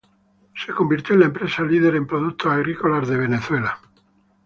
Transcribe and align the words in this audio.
Se 0.55 0.73
convirtió 0.73 1.13
en 1.13 1.19
la 1.19 1.25
empresa 1.27 1.61
líder 1.61 1.95
en 1.95 2.07
productos 2.07 2.51
agrícolas 2.51 3.07
en 3.11 3.19
Venezuela. 3.19 3.77